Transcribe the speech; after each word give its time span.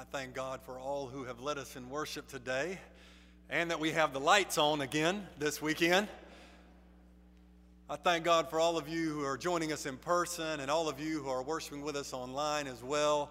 I 0.00 0.04
thank 0.04 0.32
God 0.32 0.62
for 0.62 0.78
all 0.78 1.08
who 1.08 1.24
have 1.24 1.42
led 1.42 1.58
us 1.58 1.76
in 1.76 1.90
worship 1.90 2.26
today 2.26 2.78
and 3.50 3.70
that 3.70 3.80
we 3.80 3.90
have 3.90 4.14
the 4.14 4.18
lights 4.18 4.56
on 4.56 4.80
again 4.80 5.26
this 5.38 5.60
weekend. 5.60 6.08
I 7.86 7.96
thank 7.96 8.24
God 8.24 8.48
for 8.48 8.58
all 8.58 8.78
of 8.78 8.88
you 8.88 9.10
who 9.10 9.26
are 9.26 9.36
joining 9.36 9.74
us 9.74 9.84
in 9.84 9.98
person 9.98 10.60
and 10.60 10.70
all 10.70 10.88
of 10.88 11.00
you 11.00 11.22
who 11.22 11.28
are 11.28 11.42
worshiping 11.42 11.82
with 11.82 11.96
us 11.96 12.14
online 12.14 12.66
as 12.66 12.82
well. 12.82 13.30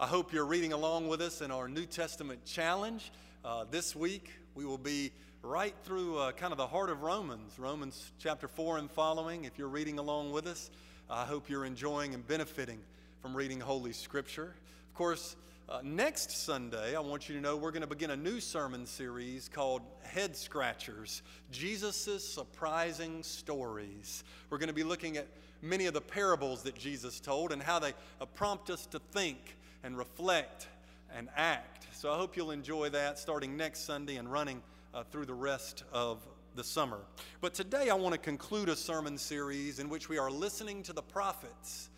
I 0.00 0.08
hope 0.08 0.32
you're 0.32 0.46
reading 0.46 0.72
along 0.72 1.06
with 1.06 1.20
us 1.20 1.40
in 1.40 1.52
our 1.52 1.68
New 1.68 1.86
Testament 1.86 2.44
challenge. 2.44 3.12
Uh, 3.44 3.64
this 3.70 3.94
week, 3.94 4.32
we 4.56 4.64
will 4.64 4.78
be 4.78 5.12
right 5.42 5.76
through 5.84 6.18
uh, 6.18 6.32
kind 6.32 6.50
of 6.50 6.58
the 6.58 6.66
heart 6.66 6.90
of 6.90 7.02
Romans, 7.02 7.56
Romans 7.56 8.10
chapter 8.18 8.48
4 8.48 8.78
and 8.78 8.90
following. 8.90 9.44
If 9.44 9.58
you're 9.58 9.68
reading 9.68 10.00
along 10.00 10.32
with 10.32 10.48
us, 10.48 10.72
I 11.08 11.24
hope 11.24 11.48
you're 11.48 11.64
enjoying 11.64 12.14
and 12.14 12.26
benefiting 12.26 12.80
from 13.22 13.36
reading 13.36 13.60
Holy 13.60 13.92
Scripture. 13.92 14.56
Of 14.88 14.94
course, 14.94 15.36
uh, 15.68 15.80
next 15.82 16.30
Sunday, 16.30 16.94
I 16.94 17.00
want 17.00 17.28
you 17.28 17.34
to 17.36 17.40
know 17.40 17.56
we're 17.56 17.70
going 17.70 17.82
to 17.82 17.86
begin 17.86 18.10
a 18.10 18.16
new 18.16 18.38
sermon 18.38 18.84
series 18.84 19.48
called 19.48 19.80
Head 20.02 20.36
Scratchers 20.36 21.22
Jesus' 21.50 22.22
Surprising 22.22 23.22
Stories. 23.22 24.24
We're 24.50 24.58
going 24.58 24.68
to 24.68 24.74
be 24.74 24.84
looking 24.84 25.16
at 25.16 25.26
many 25.62 25.86
of 25.86 25.94
the 25.94 26.02
parables 26.02 26.62
that 26.64 26.74
Jesus 26.74 27.18
told 27.18 27.50
and 27.50 27.62
how 27.62 27.78
they 27.78 27.94
uh, 28.20 28.26
prompt 28.26 28.68
us 28.68 28.84
to 28.86 28.98
think 28.98 29.56
and 29.82 29.96
reflect 29.96 30.68
and 31.14 31.28
act. 31.34 31.86
So 31.92 32.12
I 32.12 32.16
hope 32.18 32.36
you'll 32.36 32.50
enjoy 32.50 32.90
that 32.90 33.18
starting 33.18 33.56
next 33.56 33.86
Sunday 33.86 34.16
and 34.16 34.30
running 34.30 34.62
uh, 34.92 35.04
through 35.04 35.24
the 35.24 35.34
rest 35.34 35.84
of 35.94 36.18
the 36.56 36.64
summer. 36.64 36.98
But 37.40 37.54
today 37.54 37.88
I 37.88 37.94
want 37.94 38.12
to 38.12 38.20
conclude 38.20 38.68
a 38.68 38.76
sermon 38.76 39.16
series 39.16 39.78
in 39.78 39.88
which 39.88 40.10
we 40.10 40.18
are 40.18 40.30
listening 40.30 40.82
to 40.82 40.92
the 40.92 41.02
prophets. 41.02 41.88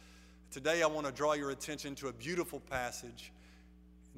Today 0.52 0.84
I 0.84 0.86
want 0.86 1.06
to 1.06 1.12
draw 1.12 1.32
your 1.32 1.50
attention 1.50 1.96
to 1.96 2.08
a 2.08 2.12
beautiful 2.12 2.60
passage 2.60 3.32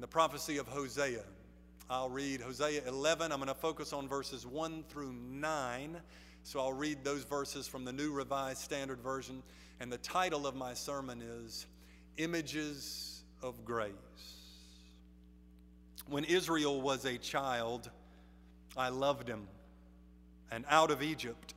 the 0.01 0.07
prophecy 0.07 0.57
of 0.57 0.67
Hosea. 0.67 1.23
I'll 1.89 2.09
read 2.09 2.41
Hosea 2.41 2.83
11. 2.87 3.31
I'm 3.31 3.39
going 3.39 3.47
to 3.47 3.53
focus 3.53 3.93
on 3.93 4.07
verses 4.07 4.45
1 4.45 4.83
through 4.89 5.11
9. 5.11 5.97
So 6.43 6.59
I'll 6.59 6.73
read 6.73 7.03
those 7.03 7.23
verses 7.23 7.67
from 7.67 7.83
the 7.83 7.91
New 7.91 8.11
Revised 8.11 8.59
Standard 8.59 9.01
Version. 9.01 9.43
And 9.79 9.91
the 9.91 9.97
title 9.97 10.47
of 10.47 10.55
my 10.55 10.73
sermon 10.73 11.21
is 11.21 11.65
Images 12.17 13.23
of 13.41 13.65
Grace. 13.65 13.91
When 16.07 16.23
Israel 16.23 16.81
was 16.81 17.05
a 17.05 17.17
child, 17.17 17.89
I 18.77 18.89
loved 18.89 19.27
him, 19.27 19.47
and 20.51 20.65
out 20.69 20.91
of 20.91 21.03
Egypt 21.03 21.53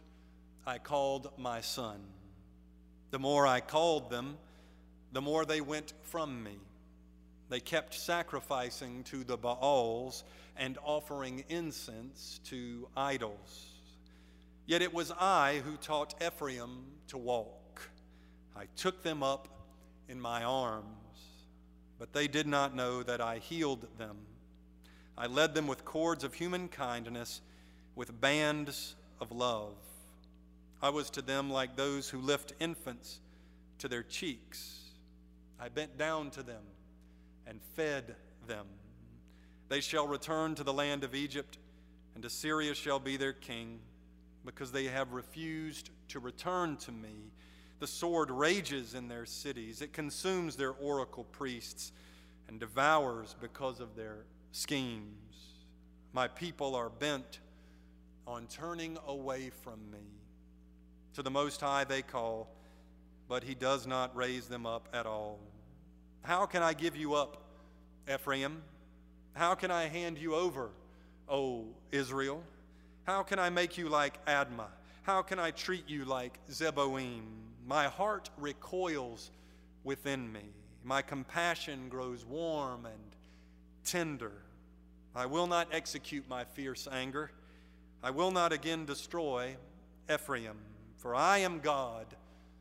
I 0.66 0.78
called 0.78 1.30
my 1.38 1.60
son. 1.60 2.00
The 3.10 3.18
more 3.18 3.46
I 3.46 3.60
called 3.60 4.10
them, 4.10 4.36
the 5.12 5.22
more 5.22 5.44
they 5.44 5.60
went 5.60 5.92
from 6.02 6.42
me. 6.42 6.58
They 7.52 7.60
kept 7.60 7.92
sacrificing 7.92 9.04
to 9.04 9.24
the 9.24 9.36
Baals 9.36 10.24
and 10.56 10.78
offering 10.82 11.44
incense 11.50 12.40
to 12.44 12.88
idols. 12.96 13.66
Yet 14.64 14.80
it 14.80 14.94
was 14.94 15.12
I 15.20 15.60
who 15.62 15.76
taught 15.76 16.14
Ephraim 16.26 16.82
to 17.08 17.18
walk. 17.18 17.90
I 18.56 18.68
took 18.74 19.02
them 19.02 19.22
up 19.22 19.48
in 20.08 20.18
my 20.18 20.44
arms, 20.44 20.86
but 21.98 22.14
they 22.14 22.26
did 22.26 22.46
not 22.46 22.74
know 22.74 23.02
that 23.02 23.20
I 23.20 23.36
healed 23.36 23.86
them. 23.98 24.16
I 25.18 25.26
led 25.26 25.54
them 25.54 25.66
with 25.66 25.84
cords 25.84 26.24
of 26.24 26.32
human 26.32 26.68
kindness, 26.68 27.42
with 27.94 28.18
bands 28.18 28.94
of 29.20 29.30
love. 29.30 29.74
I 30.80 30.88
was 30.88 31.10
to 31.10 31.20
them 31.20 31.50
like 31.50 31.76
those 31.76 32.08
who 32.08 32.18
lift 32.18 32.54
infants 32.60 33.20
to 33.76 33.88
their 33.88 34.02
cheeks. 34.02 34.84
I 35.60 35.68
bent 35.68 35.98
down 35.98 36.30
to 36.30 36.42
them 36.42 36.62
and 37.46 37.60
fed 37.76 38.14
them. 38.46 38.66
They 39.68 39.80
shall 39.80 40.06
return 40.06 40.54
to 40.56 40.64
the 40.64 40.72
land 40.72 41.04
of 41.04 41.14
Egypt, 41.14 41.58
and 42.14 42.24
Assyria 42.24 42.74
shall 42.74 42.98
be 42.98 43.16
their 43.16 43.32
king, 43.32 43.80
because 44.44 44.72
they 44.72 44.84
have 44.84 45.12
refused 45.12 45.90
to 46.08 46.20
return 46.20 46.76
to 46.78 46.92
me. 46.92 47.30
The 47.78 47.86
sword 47.86 48.30
rages 48.30 48.94
in 48.94 49.08
their 49.08 49.26
cities, 49.26 49.82
it 49.82 49.92
consumes 49.92 50.56
their 50.56 50.72
oracle 50.72 51.24
priests, 51.24 51.92
and 52.48 52.60
devours 52.60 53.34
because 53.40 53.80
of 53.80 53.96
their 53.96 54.24
schemes. 54.52 55.32
My 56.12 56.28
people 56.28 56.74
are 56.74 56.90
bent 56.90 57.40
on 58.26 58.46
turning 58.46 58.98
away 59.06 59.50
from 59.50 59.90
me. 59.90 60.04
To 61.14 61.22
the 61.22 61.30
Most 61.30 61.60
High 61.60 61.84
they 61.84 62.02
call, 62.02 62.48
but 63.28 63.42
He 63.42 63.54
does 63.54 63.86
not 63.86 64.14
raise 64.14 64.48
them 64.48 64.66
up 64.66 64.88
at 64.92 65.06
all. 65.06 65.40
How 66.22 66.46
can 66.46 66.62
I 66.62 66.72
give 66.72 66.96
you 66.96 67.14
up, 67.14 67.42
Ephraim? 68.12 68.62
How 69.34 69.56
can 69.56 69.72
I 69.72 69.88
hand 69.88 70.18
you 70.18 70.36
over, 70.36 70.70
O 71.28 71.66
Israel? 71.90 72.44
How 73.04 73.24
can 73.24 73.40
I 73.40 73.50
make 73.50 73.76
you 73.76 73.88
like 73.88 74.24
Admah? 74.26 74.70
How 75.02 75.22
can 75.22 75.40
I 75.40 75.50
treat 75.50 75.88
you 75.88 76.04
like 76.04 76.38
Zeboim? 76.48 77.22
My 77.66 77.88
heart 77.88 78.30
recoils 78.38 79.32
within 79.82 80.32
me. 80.32 80.44
My 80.84 81.02
compassion 81.02 81.88
grows 81.88 82.24
warm 82.24 82.86
and 82.86 83.16
tender. 83.84 84.32
I 85.16 85.26
will 85.26 85.48
not 85.48 85.68
execute 85.72 86.28
my 86.28 86.44
fierce 86.44 86.86
anger. 86.90 87.32
I 88.00 88.10
will 88.10 88.30
not 88.30 88.52
again 88.52 88.84
destroy 88.84 89.56
Ephraim, 90.12 90.58
for 90.98 91.16
I 91.16 91.38
am 91.38 91.58
God 91.58 92.06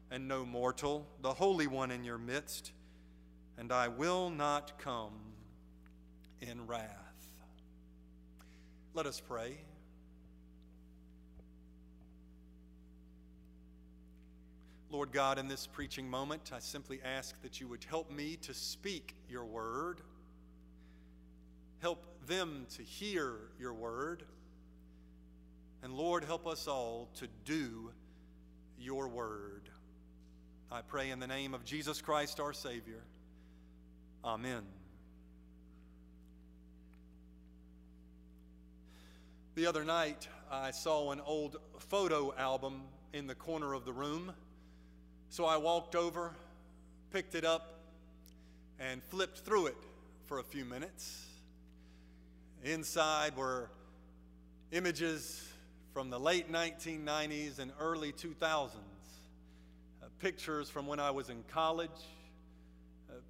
and 0.10 0.28
no 0.28 0.46
mortal, 0.46 1.06
the 1.22 1.34
Holy 1.34 1.68
One 1.68 1.92
in 1.92 2.04
your 2.04 2.18
midst 2.18 2.72
and 3.62 3.72
I 3.72 3.90
will 3.90 4.32
not 4.32 4.80
come 4.80 5.14
in 6.42 6.66
wrath. 6.66 6.90
Let 8.96 9.06
us 9.06 9.22
pray. 9.22 9.56
Lord 14.90 15.12
God, 15.12 15.38
in 15.38 15.48
this 15.48 15.68
preaching 15.68 16.10
moment, 16.10 16.50
I 16.52 16.58
simply 16.58 17.02
ask 17.06 17.40
that 17.44 17.62
you 17.62 17.68
would 17.68 17.84
help 17.84 18.10
me 18.10 18.36
to 18.42 18.54
speak 18.56 19.14
your 19.30 19.46
word. 19.46 20.02
Help 21.84 22.04
them 22.26 22.66
to 22.78 22.82
hear 22.82 23.36
your 23.60 23.76
word. 23.76 24.24
And 25.84 25.94
Lord, 25.94 26.24
help 26.24 26.48
us 26.48 26.68
all 26.68 27.10
to 27.20 27.28
do 27.46 27.92
your 28.80 29.08
word. 29.08 29.70
I 30.72 30.82
pray 30.82 31.12
in 31.12 31.20
the 31.20 31.28
name 31.28 31.54
of 31.54 31.64
Jesus 31.64 32.02
Christ, 32.02 32.40
our 32.40 32.54
Savior. 32.54 33.04
Amen. 34.24 34.62
The 39.56 39.66
other 39.66 39.84
night, 39.84 40.28
I 40.52 40.70
saw 40.70 41.12
an 41.12 41.22
old 41.26 41.58
photo 41.80 42.32
album 42.38 42.84
in 43.14 43.26
the 43.26 43.34
corner 43.34 43.74
of 43.74 43.84
the 43.84 43.92
room. 43.92 44.32
So 45.30 45.46
I 45.46 45.58
walked 45.58 45.96
over, 45.96 46.36
picked 47.12 47.34
it 47.34 47.44
up, 47.44 47.80
and 48.80 49.02
flipped 49.02 49.40
through 49.40 49.68
it 49.68 49.78
for 50.26 50.38
a 50.38 50.44
few 50.44 50.66
minutes. 50.66 51.26
Inside 52.64 53.36
were 53.36 53.72
images 54.72 55.44
from 55.96 56.12
the 56.12 56.20
late 56.20 56.52
1990s 56.52 57.58
and 57.58 57.72
early 57.80 58.12
2000s, 58.12 58.70
uh, 60.04 60.06
pictures 60.20 60.70
from 60.70 60.86
when 60.86 61.00
I 61.00 61.10
was 61.10 61.30
in 61.32 61.44
college 61.52 61.90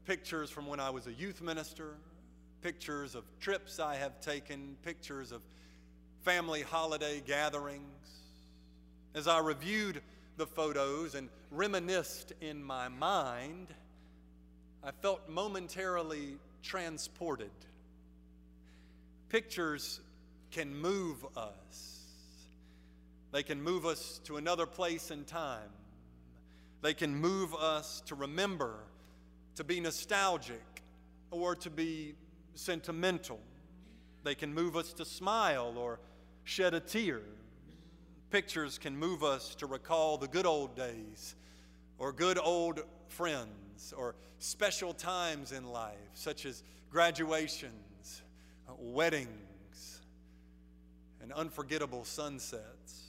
pictures 0.06 0.50
from 0.50 0.68
when 0.68 0.80
I 0.80 0.90
was 0.90 1.08
a 1.08 1.14
youth 1.14 1.42
minister, 1.42 1.96
pictures 2.62 3.16
of 3.16 3.24
trips 3.40 3.80
I 3.80 3.96
have 3.96 4.20
taken, 4.22 4.76
pictures 4.84 5.32
of 5.32 5.42
family 6.24 6.62
holiday 6.62 7.22
gatherings. 7.26 8.10
As 9.14 9.28
I 9.28 9.40
reviewed 9.40 10.02
the 10.38 10.46
photos 10.46 11.16
and 11.16 11.30
reminisced 11.50 12.34
in 12.42 12.64
my 12.64 12.88
mind, 12.88 13.68
I 14.84 14.92
felt 14.92 15.30
momentarily 15.30 16.38
transported. 16.64 17.52
Pictures 19.30 20.00
can 20.52 20.76
move 20.76 21.26
us. 21.38 22.00
They 23.32 23.44
can 23.44 23.62
move 23.62 23.86
us 23.86 24.20
to 24.26 24.38
another 24.38 24.66
place 24.66 25.12
and 25.12 25.26
time. 25.26 25.70
They 26.82 26.94
can 26.94 27.16
move 27.16 27.54
us 27.54 28.02
to 28.08 28.16
remember 28.16 28.76
to 29.56 29.64
be 29.64 29.80
nostalgic 29.80 30.82
or 31.30 31.56
to 31.56 31.70
be 31.70 32.16
sentimental. 32.56 33.40
They 34.24 34.36
can 34.36 34.54
move 34.54 34.76
us 34.76 34.94
to 34.94 35.06
smile 35.06 35.76
or 35.78 36.00
shed 36.44 36.74
a 36.74 36.80
tear. 36.80 37.22
Pictures 38.30 38.78
can 38.78 38.96
move 38.96 39.24
us 39.24 39.56
to 39.56 39.66
recall 39.66 40.18
the 40.18 40.28
good 40.28 40.46
old 40.46 40.76
days 40.76 41.36
or 41.98 42.12
good 42.12 42.40
old 42.40 42.82
friends 43.08 43.94
or 43.98 44.16
special 44.40 44.94
times 44.94 45.52
in 45.52 45.66
life, 45.66 45.96
such 46.14 46.46
as 46.46 46.64
graduations, 46.90 48.22
uh, 48.68 48.74
weddings, 48.78 50.02
and 51.22 51.32
unforgettable 51.34 52.04
sunsets. 52.04 53.02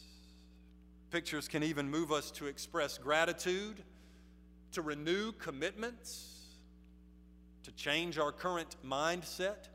Pictures 1.11 1.49
can 1.49 1.63
even 1.63 1.91
move 1.91 2.11
us 2.11 2.31
to 2.33 2.47
express 2.47 2.99
gratitude, 2.99 3.83
to 4.73 4.83
renew 4.83 5.33
commitments, 5.33 6.29
to 7.63 7.73
change 7.73 8.19
our 8.19 8.33
current 8.33 8.77
mindset, 8.85 9.69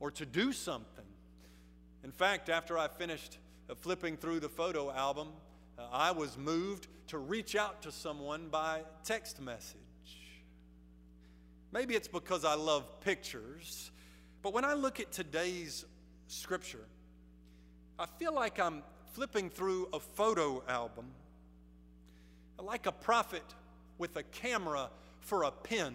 or 0.00 0.10
to 0.10 0.26
do 0.26 0.52
something. 0.52 1.04
In 2.04 2.10
fact, 2.10 2.48
after 2.48 2.78
I 2.78 2.88
finished 2.88 3.38
uh, 3.70 3.74
flipping 3.74 4.16
through 4.16 4.40
the 4.40 4.48
photo 4.48 4.90
album, 4.90 5.28
uh, 5.78 5.82
I 5.92 6.10
was 6.10 6.36
moved 6.36 6.88
to 7.08 7.18
reach 7.18 7.54
out 7.54 7.82
to 7.82 7.92
someone 7.92 8.48
by 8.48 8.80
text 9.04 9.40
message. 9.40 9.78
Maybe 11.70 11.94
it's 11.94 12.08
because 12.08 12.44
I 12.44 12.54
love 12.54 13.00
pictures, 13.00 13.90
but 14.42 14.52
when 14.52 14.64
I 14.64 14.74
look 14.74 15.00
at 15.00 15.12
today's 15.12 15.84
scripture, 16.26 16.86
I 17.98 18.06
feel 18.18 18.34
like 18.34 18.58
I'm 18.58 18.82
flipping 19.12 19.50
through 19.50 19.88
a 19.92 20.00
photo 20.00 20.62
album, 20.68 21.06
like 22.58 22.86
a 22.86 22.92
prophet 22.92 23.44
with 24.02 24.16
a 24.16 24.22
camera 24.24 24.90
for 25.20 25.44
a 25.44 25.50
pen. 25.52 25.94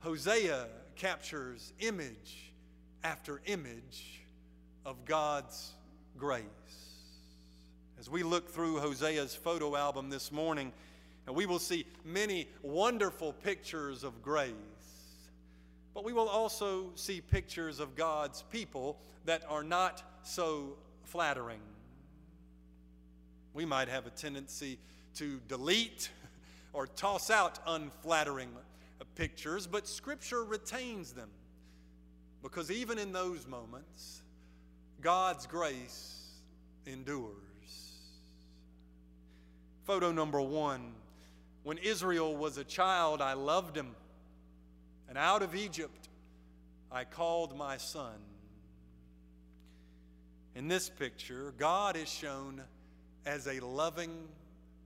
Hosea 0.00 0.66
captures 0.94 1.72
image 1.80 2.52
after 3.02 3.40
image 3.46 4.20
of 4.84 5.06
God's 5.06 5.72
grace. 6.18 6.44
As 7.98 8.10
we 8.10 8.22
look 8.22 8.50
through 8.50 8.78
Hosea's 8.80 9.34
photo 9.34 9.74
album 9.74 10.10
this 10.10 10.30
morning, 10.30 10.70
and 11.26 11.34
we 11.34 11.46
will 11.46 11.58
see 11.58 11.86
many 12.04 12.46
wonderful 12.60 13.32
pictures 13.32 14.04
of 14.04 14.20
grace. 14.20 14.52
But 15.94 16.04
we 16.04 16.12
will 16.12 16.28
also 16.28 16.90
see 16.94 17.22
pictures 17.22 17.80
of 17.80 17.96
God's 17.96 18.42
people 18.52 18.98
that 19.24 19.44
are 19.48 19.64
not 19.64 20.02
so 20.24 20.76
flattering. 21.04 21.62
We 23.54 23.64
might 23.64 23.88
have 23.88 24.06
a 24.06 24.10
tendency 24.10 24.78
to 25.14 25.40
delete 25.48 26.10
or 26.72 26.86
toss 26.86 27.30
out 27.30 27.58
unflattering 27.66 28.50
pictures, 29.14 29.66
but 29.66 29.86
Scripture 29.86 30.44
retains 30.44 31.12
them 31.12 31.28
because 32.42 32.70
even 32.70 32.98
in 32.98 33.12
those 33.12 33.46
moments, 33.46 34.22
God's 35.00 35.46
grace 35.46 36.30
endures. 36.86 37.36
Photo 39.84 40.12
number 40.12 40.40
one 40.40 40.92
when 41.64 41.78
Israel 41.78 42.36
was 42.36 42.58
a 42.58 42.64
child, 42.64 43.20
I 43.20 43.34
loved 43.34 43.76
him, 43.76 43.94
and 45.08 45.16
out 45.16 45.42
of 45.42 45.54
Egypt 45.54 46.08
I 46.90 47.04
called 47.04 47.56
my 47.56 47.76
son. 47.76 48.18
In 50.56 50.66
this 50.66 50.88
picture, 50.88 51.54
God 51.56 51.96
is 51.96 52.08
shown 52.08 52.62
as 53.24 53.46
a 53.46 53.60
loving 53.60 54.10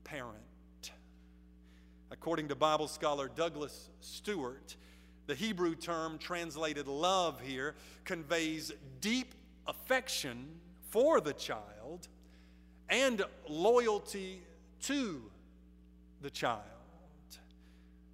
parent. 0.04 0.45
According 2.10 2.48
to 2.48 2.54
Bible 2.54 2.88
scholar 2.88 3.28
Douglas 3.28 3.90
Stuart, 4.00 4.76
the 5.26 5.34
Hebrew 5.34 5.74
term 5.74 6.18
translated 6.18 6.86
love 6.86 7.40
here 7.40 7.74
conveys 8.04 8.72
deep 9.00 9.34
affection 9.66 10.46
for 10.90 11.20
the 11.20 11.32
child 11.32 12.08
and 12.88 13.22
loyalty 13.48 14.40
to 14.82 15.20
the 16.22 16.30
child. 16.30 16.62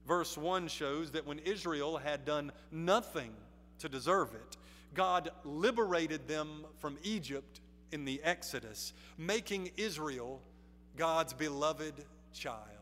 Verse 0.06 0.36
1 0.36 0.68
shows 0.68 1.10
that 1.12 1.26
when 1.26 1.38
Israel 1.40 1.98
had 1.98 2.24
done 2.24 2.50
nothing 2.70 3.32
to 3.78 3.88
deserve 3.88 4.34
it, 4.34 4.56
God 4.94 5.30
liberated 5.44 6.26
them 6.26 6.64
from 6.78 6.98
Egypt 7.02 7.60
in 7.92 8.04
the 8.04 8.20
Exodus, 8.24 8.94
making 9.16 9.70
Israel 9.76 10.40
God's 10.96 11.34
beloved 11.34 12.04
child. 12.32 12.81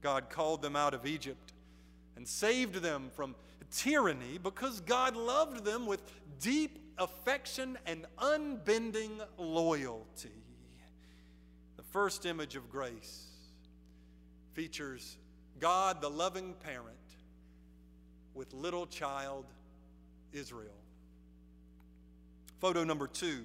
God 0.00 0.30
called 0.30 0.62
them 0.62 0.76
out 0.76 0.94
of 0.94 1.06
Egypt 1.06 1.52
and 2.16 2.26
saved 2.26 2.76
them 2.76 3.10
from 3.14 3.34
tyranny 3.70 4.38
because 4.42 4.80
God 4.80 5.16
loved 5.16 5.64
them 5.64 5.86
with 5.86 6.02
deep 6.40 6.78
affection 6.98 7.78
and 7.86 8.06
unbending 8.18 9.20
loyalty. 9.38 10.30
The 11.76 11.82
first 11.82 12.26
image 12.26 12.56
of 12.56 12.70
grace 12.70 13.26
features 14.52 15.16
God, 15.58 16.00
the 16.00 16.10
loving 16.10 16.54
parent, 16.64 16.96
with 18.34 18.52
little 18.54 18.86
child 18.86 19.44
Israel. 20.32 20.70
Photo 22.58 22.84
number 22.84 23.06
two 23.06 23.44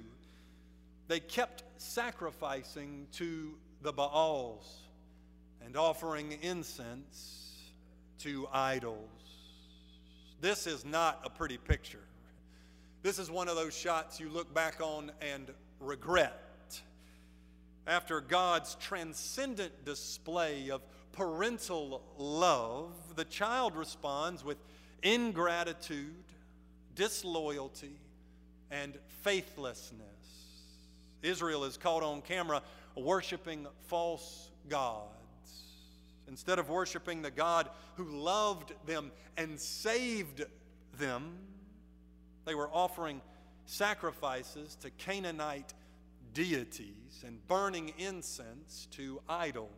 they 1.08 1.20
kept 1.20 1.64
sacrificing 1.78 3.08
to 3.14 3.56
the 3.82 3.94
Baals 3.94 4.85
and 5.66 5.76
offering 5.76 6.38
incense 6.42 7.72
to 8.20 8.48
idols. 8.54 9.10
This 10.40 10.68
is 10.68 10.86
not 10.86 11.22
a 11.24 11.30
pretty 11.30 11.58
picture. 11.58 12.04
This 13.02 13.20
is 13.20 13.32
one 13.32 13.48
of 13.48 13.56
those 13.56 13.76
shots 13.76 14.20
you 14.20 14.30
look 14.30 14.54
back 14.54 14.80
on 14.82 15.12
and 15.22 15.52
regret. 15.80 16.42
After 17.88 18.22
God's 18.22 18.76
transcendent 18.76 19.86
display 19.86 20.70
of 20.70 20.82
parental 21.12 22.04
love, 22.18 22.94
the 23.16 23.26
child 23.26 23.76
responds 23.76 24.44
with 24.44 24.58
ingratitude, 25.04 26.24
disloyalty, 26.96 28.00
and 28.72 28.98
faithlessness. 29.22 30.02
Israel 31.22 31.64
is 31.64 31.78
caught 31.78 32.04
on 32.04 32.22
camera 32.22 32.62
worshiping 32.96 33.68
false 33.88 34.50
gods. 34.68 35.25
Instead 36.28 36.60
of 36.60 36.70
worshiping 36.70 37.22
the 37.22 37.32
God 37.32 37.70
who 37.96 38.06
loved 38.06 38.74
them 38.86 39.12
and 39.38 39.60
saved 39.60 40.44
them, 40.98 41.38
they 42.46 42.56
were 42.56 42.70
offering 42.72 43.22
sacrifices 43.66 44.76
to 44.82 44.90
Canaanite 44.92 45.74
deities 46.34 47.24
and 47.26 47.46
burning 47.48 47.94
incense 47.98 48.88
to 48.92 49.22
idols. 49.28 49.70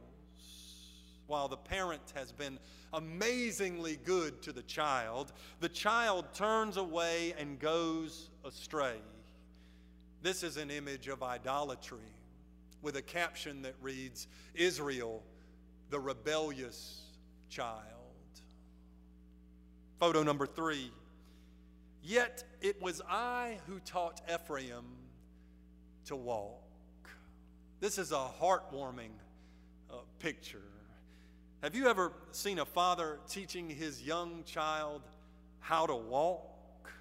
While 1.27 1.47
the 1.47 1.57
parent 1.57 2.13
has 2.15 2.31
been 2.31 2.57
amazingly 2.93 3.97
good 4.03 4.41
to 4.43 4.53
the 4.53 4.63
child, 4.63 5.33
the 5.59 5.69
child 5.69 6.33
turns 6.33 6.77
away 6.77 7.33
and 7.37 7.59
goes 7.59 8.29
astray. 8.45 8.95
This 10.21 10.41
is 10.41 10.57
an 10.57 10.71
image 10.71 11.07
of 11.07 11.21
idolatry 11.21 11.99
with 12.81 12.95
a 12.95 13.01
caption 13.01 13.61
that 13.63 13.75
reads 13.81 14.27
Israel, 14.55 15.21
the 15.89 15.99
rebellious 15.99 17.01
child. 17.49 17.83
Photo 19.99 20.23
number 20.23 20.45
three. 20.45 20.91
Yet 22.03 22.43
it 22.61 22.81
was 22.81 23.01
I 23.09 23.59
who 23.67 23.79
taught 23.79 24.21
Ephraim 24.33 24.85
to 26.05 26.15
walk. 26.15 26.63
This 27.79 27.97
is 27.97 28.11
a 28.11 28.29
heartwarming 28.41 29.11
uh, 29.89 29.95
picture. 30.19 30.61
Have 31.63 31.75
you 31.75 31.87
ever 31.87 32.13
seen 32.31 32.59
a 32.59 32.65
father 32.65 33.19
teaching 33.27 33.69
his 33.69 34.01
young 34.01 34.43
child 34.45 35.01
how 35.59 35.85
to 35.85 35.95
walk? 35.95 36.91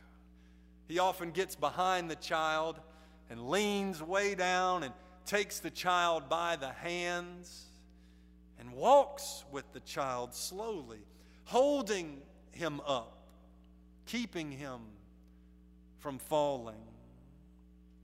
He 0.88 0.98
often 0.98 1.30
gets 1.30 1.54
behind 1.54 2.10
the 2.10 2.16
child 2.16 2.80
and 3.28 3.48
leans 3.48 4.02
way 4.02 4.34
down 4.34 4.82
and 4.82 4.94
takes 5.24 5.60
the 5.60 5.70
child 5.70 6.28
by 6.28 6.56
the 6.56 6.70
hands 6.70 7.66
and 8.58 8.72
walks 8.72 9.44
with 9.50 9.70
the 9.72 9.80
child 9.80 10.34
slowly, 10.34 11.00
holding 11.44 12.18
him 12.52 12.80
up, 12.86 13.28
keeping 14.06 14.50
him 14.50 14.80
from 15.98 16.18
falling. 16.18 16.76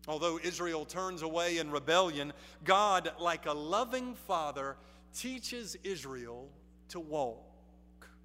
Although 0.08 0.38
Israel 0.42 0.84
turns 0.84 1.22
away 1.22 1.58
in 1.58 1.70
rebellion, 1.70 2.32
God, 2.64 3.12
like 3.20 3.46
a 3.46 3.52
loving 3.52 4.14
father, 4.14 4.76
teaches 5.14 5.76
Israel 5.84 6.48
to 6.88 7.00
walk. 7.00 7.38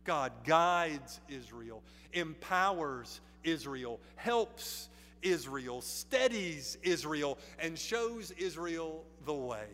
God 0.04 0.32
guides 0.44 1.20
Israel, 1.28 1.84
empowers 2.14 3.22
Israel, 3.44 4.00
helps 4.16 4.90
Israel, 5.22 5.82
steadies 5.82 6.78
Israel, 6.82 7.38
and 7.60 7.78
shows 7.78 8.32
Israel 8.32 9.04
the 9.26 9.34
way. 9.34 9.68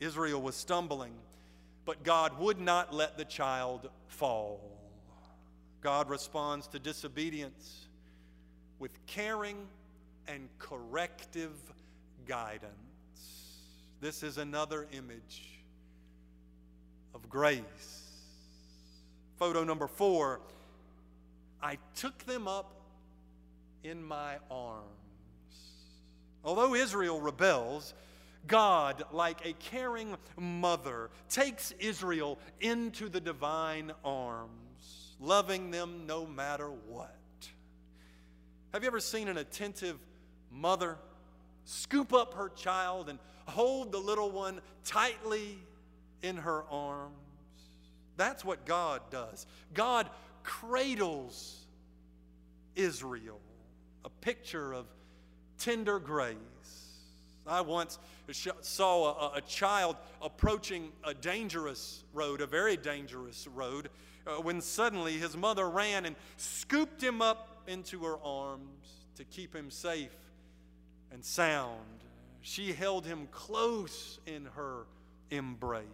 Israel 0.00 0.40
was 0.42 0.56
stumbling, 0.56 1.12
but 1.84 2.02
God 2.02 2.38
would 2.38 2.60
not 2.60 2.94
let 2.94 3.16
the 3.16 3.24
child 3.24 3.90
fall. 4.08 4.60
God 5.80 6.08
responds 6.08 6.66
to 6.68 6.78
disobedience 6.78 7.86
with 8.78 9.04
caring 9.06 9.56
and 10.26 10.48
corrective 10.58 11.52
guidance. 12.26 12.72
This 14.00 14.22
is 14.22 14.38
another 14.38 14.86
image 14.92 15.42
of 17.14 17.28
grace. 17.28 18.02
Photo 19.38 19.64
number 19.64 19.86
four 19.86 20.40
I 21.62 21.78
took 21.94 22.18
them 22.26 22.46
up 22.46 22.74
in 23.82 24.04
my 24.04 24.36
arms. 24.50 24.84
Although 26.44 26.74
Israel 26.74 27.20
rebels, 27.20 27.94
God, 28.46 29.04
like 29.12 29.46
a 29.46 29.52
caring 29.54 30.16
mother, 30.38 31.10
takes 31.28 31.72
Israel 31.78 32.38
into 32.60 33.08
the 33.08 33.20
divine 33.20 33.92
arms. 34.04 34.50
loving 35.20 35.70
them 35.70 36.06
no 36.06 36.26
matter 36.26 36.68
what. 36.88 37.16
Have 38.72 38.82
you 38.82 38.88
ever 38.88 39.00
seen 39.00 39.28
an 39.28 39.38
attentive 39.38 39.98
mother 40.50 40.98
scoop 41.64 42.12
up 42.12 42.34
her 42.34 42.48
child 42.48 43.08
and 43.08 43.18
hold 43.46 43.92
the 43.92 43.98
little 43.98 44.30
one 44.30 44.60
tightly 44.84 45.56
in 46.22 46.36
her 46.36 46.64
arms? 46.70 47.14
That's 48.16 48.44
what 48.44 48.66
God 48.66 49.02
does. 49.10 49.46
God 49.72 50.10
cradles 50.42 51.64
Israel, 52.74 53.40
a 54.04 54.10
picture 54.10 54.72
of 54.72 54.86
tender 55.58 55.98
grace. 55.98 56.36
I 57.46 57.60
once 57.60 57.98
saw 58.32 59.32
a, 59.32 59.38
a 59.38 59.40
child 59.42 59.96
approaching 60.22 60.92
a 61.04 61.14
dangerous 61.14 62.04
road, 62.12 62.40
a 62.40 62.46
very 62.46 62.76
dangerous 62.76 63.46
road, 63.46 63.90
uh, 64.26 64.40
when 64.40 64.60
suddenly 64.60 65.12
his 65.18 65.36
mother 65.36 65.68
ran 65.68 66.06
and 66.06 66.16
scooped 66.36 67.02
him 67.02 67.20
up 67.20 67.62
into 67.66 68.04
her 68.04 68.18
arms 68.24 69.06
to 69.16 69.24
keep 69.24 69.54
him 69.54 69.70
safe 69.70 70.16
and 71.12 71.24
sound. 71.24 71.78
She 72.40 72.72
held 72.72 73.06
him 73.06 73.28
close 73.30 74.18
in 74.26 74.46
her 74.56 74.86
embrace. 75.30 75.84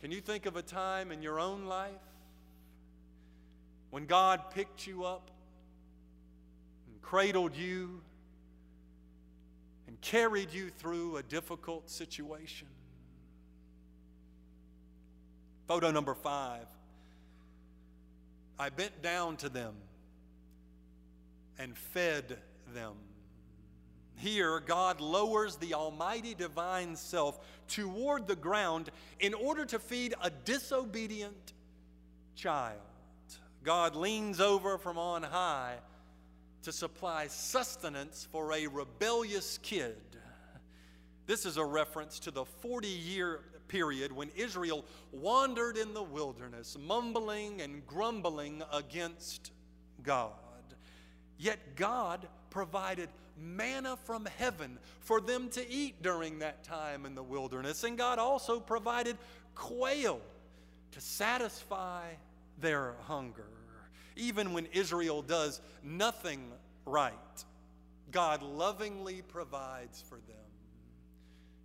Can 0.00 0.10
you 0.10 0.20
think 0.20 0.46
of 0.46 0.56
a 0.56 0.62
time 0.62 1.12
in 1.12 1.22
your 1.22 1.38
own 1.38 1.66
life 1.66 1.92
when 3.90 4.06
God 4.06 4.50
picked 4.50 4.86
you 4.86 5.04
up 5.04 5.30
and 6.88 7.00
cradled 7.02 7.54
you 7.54 8.00
carried 10.02 10.52
you 10.52 10.68
through 10.68 11.16
a 11.16 11.22
difficult 11.22 11.88
situation? 11.88 12.68
Photo 15.66 15.90
number 15.90 16.14
five. 16.14 16.66
I 18.58 18.68
bent 18.68 19.02
down 19.02 19.36
to 19.38 19.48
them 19.48 19.74
and 21.58 21.76
fed 21.76 22.38
them. 22.74 22.94
Here, 24.16 24.60
God 24.60 25.00
lowers 25.00 25.56
the 25.56 25.74
almighty 25.74 26.34
divine 26.34 26.94
self 26.94 27.40
toward 27.66 28.26
the 28.26 28.36
ground 28.36 28.90
in 29.18 29.34
order 29.34 29.64
to 29.64 29.78
feed 29.78 30.14
a 30.22 30.30
disobedient 30.30 31.54
child. 32.36 32.78
God 33.64 33.96
leans 33.96 34.40
over 34.40 34.78
from 34.78 34.98
on 34.98 35.22
high 35.22 35.76
to 36.62 36.72
supply 36.72 37.26
sustenance 37.26 38.26
for 38.30 38.52
a 38.52 38.66
rebellious 38.66 39.58
kid. 39.62 39.96
This 41.26 41.46
is 41.46 41.56
a 41.56 41.64
reference 41.64 42.18
to 42.20 42.30
the 42.30 42.44
40 42.44 42.88
year 42.88 43.40
period 43.68 44.12
when 44.12 44.30
Israel 44.36 44.84
wandered 45.12 45.76
in 45.76 45.94
the 45.94 46.02
wilderness, 46.02 46.76
mumbling 46.78 47.60
and 47.62 47.86
grumbling 47.86 48.62
against 48.72 49.52
God. 50.02 50.32
Yet 51.38 51.76
God 51.76 52.26
provided 52.50 53.08
manna 53.38 53.96
from 54.04 54.28
heaven 54.38 54.78
for 55.00 55.20
them 55.20 55.48
to 55.50 55.68
eat 55.70 56.02
during 56.02 56.38
that 56.40 56.64
time 56.64 57.06
in 57.06 57.14
the 57.14 57.22
wilderness. 57.22 57.82
And 57.84 57.96
God 57.96 58.18
also 58.18 58.60
provided 58.60 59.16
quail 59.54 60.20
to 60.92 61.00
satisfy 61.00 62.04
their 62.58 62.94
hunger. 63.06 63.46
Even 64.16 64.52
when 64.52 64.66
Israel 64.66 65.22
does 65.22 65.60
nothing 65.82 66.52
right, 66.86 67.44
God 68.10 68.42
lovingly 68.42 69.22
provides 69.22 70.02
for 70.08 70.16
them. 70.16 70.36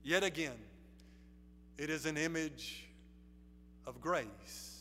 Yet 0.04 0.24
again, 0.24 0.58
it 1.78 1.90
is 1.90 2.06
an 2.06 2.18
image 2.18 2.86
of 3.86 4.02
grace. 4.02 4.74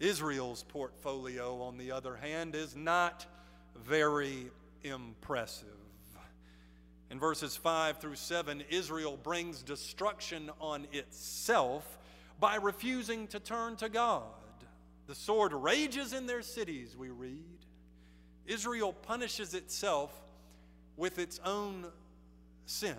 Israel's 0.00 0.62
portfolio, 0.62 1.62
on 1.62 1.78
the 1.78 1.92
other 1.92 2.16
hand, 2.16 2.54
is 2.54 2.76
not 2.76 3.26
very 3.84 4.50
impressive. 4.82 5.68
In 7.10 7.20
verses 7.20 7.56
5 7.56 7.98
through 7.98 8.16
7, 8.16 8.64
Israel 8.68 9.16
brings 9.16 9.62
destruction 9.62 10.50
on 10.60 10.86
itself 10.92 11.98
by 12.40 12.56
refusing 12.56 13.28
to 13.28 13.38
turn 13.38 13.76
to 13.76 13.88
God. 13.88 14.24
The 15.06 15.14
sword 15.14 15.52
rages 15.52 16.12
in 16.12 16.26
their 16.26 16.42
cities, 16.42 16.96
we 16.96 17.10
read. 17.10 17.44
Israel 18.46 18.92
punishes 18.92 19.54
itself 19.54 20.12
with 20.96 21.18
its 21.18 21.40
own 21.44 21.86
sin. 22.64 22.96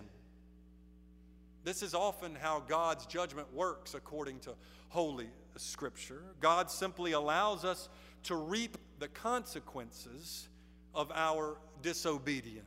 This 1.63 1.83
is 1.83 1.93
often 1.93 2.35
how 2.35 2.61
God's 2.61 3.05
judgment 3.05 3.53
works 3.53 3.93
according 3.93 4.39
to 4.41 4.53
Holy 4.89 5.27
Scripture. 5.57 6.23
God 6.39 6.71
simply 6.71 7.11
allows 7.11 7.65
us 7.65 7.89
to 8.23 8.35
reap 8.35 8.77
the 8.99 9.07
consequences 9.09 10.47
of 10.95 11.11
our 11.13 11.57
disobedience. 11.81 12.63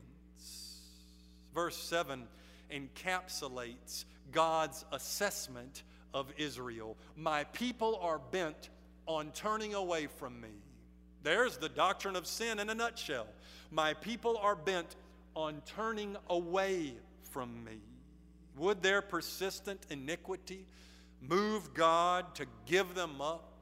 Verse 1.55 1.77
7 1.77 2.25
encapsulates 2.71 4.05
God's 4.33 4.85
assessment 4.93 5.83
of 6.13 6.33
Israel. 6.37 6.97
My 7.17 7.45
people 7.45 7.99
are 8.03 8.19
bent 8.19 8.69
on 9.11 9.33
turning 9.33 9.75
away 9.75 10.07
from 10.07 10.41
me. 10.41 10.49
There's 11.25 11.57
the 11.57 11.69
doctrine 11.69 12.15
of 12.15 12.29
sin 12.29 12.61
in 12.61 12.71
a 12.71 12.75
nutshell. 12.75 13.27
My 13.73 13.93
people 13.93 14.39
are 14.39 14.55
bent 14.55 14.95
on 15.35 15.63
turning 15.67 16.17
away 16.29 16.95
from 17.31 17.65
me. 17.65 17.81
Would 18.57 18.83
their 18.83 19.03
persistent 19.03 19.85
iniquity 19.91 20.65
move 21.21 21.75
God 21.75 22.37
to 22.37 22.47
give 22.67 22.95
them 22.95 23.21
up? 23.21 23.53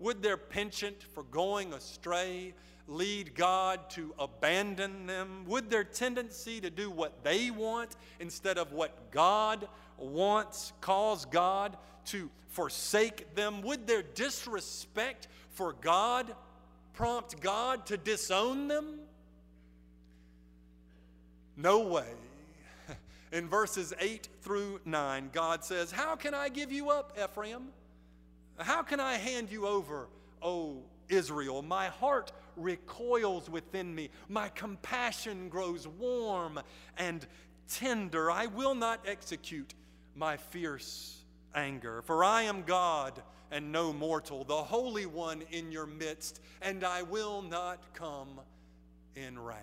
Would 0.00 0.22
their 0.22 0.36
penchant 0.36 1.04
for 1.14 1.22
going 1.22 1.72
astray 1.72 2.52
lead 2.88 3.34
God 3.36 3.88
to 3.90 4.12
abandon 4.18 5.06
them? 5.06 5.44
Would 5.46 5.70
their 5.70 5.84
tendency 5.84 6.60
to 6.60 6.68
do 6.68 6.90
what 6.90 7.22
they 7.22 7.50
want 7.50 7.94
instead 8.18 8.58
of 8.58 8.72
what 8.72 9.12
God 9.12 9.68
wants 9.96 10.72
cause 10.80 11.24
God 11.26 11.76
to 12.06 12.30
forsake 12.48 13.34
them? 13.34 13.62
Would 13.62 13.86
their 13.86 14.02
disrespect 14.02 15.28
for 15.50 15.72
God 15.72 16.34
prompt 16.94 17.40
God 17.40 17.86
to 17.86 17.96
disown 17.96 18.68
them? 18.68 19.00
No 21.56 21.80
way. 21.80 22.08
In 23.32 23.48
verses 23.48 23.92
8 23.98 24.28
through 24.42 24.80
9, 24.84 25.30
God 25.32 25.64
says, 25.64 25.90
How 25.90 26.16
can 26.16 26.34
I 26.34 26.48
give 26.48 26.72
you 26.72 26.90
up, 26.90 27.16
Ephraim? 27.22 27.68
How 28.58 28.82
can 28.82 29.00
I 29.00 29.14
hand 29.14 29.50
you 29.50 29.66
over, 29.66 30.08
O 30.42 30.82
Israel? 31.08 31.62
My 31.62 31.88
heart 31.88 32.32
recoils 32.56 33.50
within 33.50 33.94
me. 33.94 34.10
My 34.28 34.48
compassion 34.50 35.48
grows 35.48 35.88
warm 35.88 36.60
and 36.96 37.26
tender. 37.68 38.30
I 38.30 38.46
will 38.46 38.74
not 38.74 39.00
execute 39.06 39.74
my 40.14 40.36
fierce 40.36 41.23
anger, 41.54 42.02
for 42.02 42.24
I 42.24 42.42
am 42.42 42.62
God 42.62 43.22
and 43.50 43.70
no 43.70 43.92
mortal, 43.92 44.44
the 44.44 44.54
Holy 44.54 45.06
One 45.06 45.42
in 45.50 45.70
your 45.70 45.86
midst, 45.86 46.40
and 46.60 46.82
I 46.82 47.02
will 47.02 47.42
not 47.42 47.94
come 47.94 48.40
in 49.14 49.38
wrath. 49.38 49.60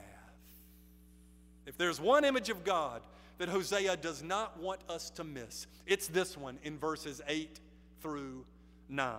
If 1.65 1.77
there's 1.77 1.99
one 1.99 2.23
image 2.25 2.49
of 2.49 2.63
God 2.63 3.01
that 3.37 3.49
Hosea 3.49 3.97
does 3.97 4.23
not 4.23 4.59
want 4.59 4.81
us 4.89 5.09
to 5.11 5.23
miss, 5.23 5.67
it's 5.85 6.07
this 6.07 6.37
one 6.37 6.57
in 6.63 6.77
verses 6.77 7.21
8 7.27 7.59
through 8.01 8.45
9. 8.89 9.15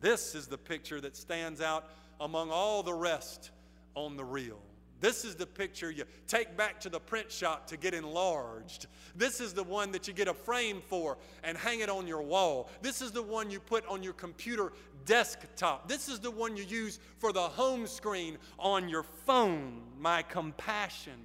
This 0.00 0.34
is 0.34 0.46
the 0.46 0.58
picture 0.58 1.00
that 1.00 1.16
stands 1.16 1.60
out 1.60 1.90
among 2.20 2.50
all 2.50 2.82
the 2.82 2.94
rest 2.94 3.50
on 3.94 4.16
the 4.16 4.24
reel. 4.24 4.60
This 5.00 5.24
is 5.24 5.36
the 5.36 5.46
picture 5.46 5.90
you 5.90 6.04
take 6.26 6.56
back 6.56 6.80
to 6.80 6.88
the 6.88 6.98
print 6.98 7.30
shop 7.30 7.66
to 7.68 7.76
get 7.76 7.94
enlarged. 7.94 8.86
This 9.14 9.40
is 9.40 9.52
the 9.54 9.62
one 9.62 9.92
that 9.92 10.08
you 10.08 10.14
get 10.14 10.28
a 10.28 10.34
frame 10.34 10.82
for 10.88 11.18
and 11.44 11.56
hang 11.56 11.80
it 11.80 11.88
on 11.88 12.06
your 12.06 12.22
wall. 12.22 12.68
This 12.82 13.00
is 13.00 13.12
the 13.12 13.22
one 13.22 13.50
you 13.50 13.60
put 13.60 13.86
on 13.86 14.02
your 14.02 14.12
computer 14.12 14.72
desktop. 15.06 15.88
This 15.88 16.08
is 16.08 16.18
the 16.18 16.30
one 16.30 16.56
you 16.56 16.64
use 16.64 16.98
for 17.18 17.32
the 17.32 17.40
home 17.40 17.86
screen 17.86 18.38
on 18.58 18.88
your 18.88 19.04
phone. 19.04 19.82
My 19.98 20.22
compassion 20.22 21.20